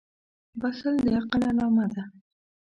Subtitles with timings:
[0.59, 2.03] •بښل د عقل علامه ده.